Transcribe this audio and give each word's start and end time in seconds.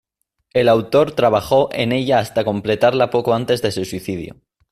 El 0.51 0.67
autor 0.67 1.11
trabajó 1.11 1.69
en 1.71 1.91
ella 1.91 2.17
hasta 2.17 2.43
completarla 2.43 3.11
poco 3.11 3.35
antes 3.35 3.61
de 3.61 3.71
su 3.71 3.85
suicidio. 3.85 4.37